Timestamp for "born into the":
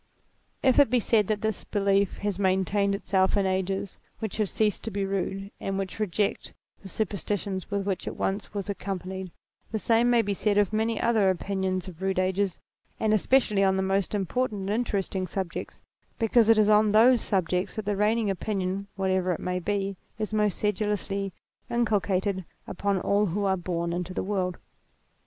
23.55-24.23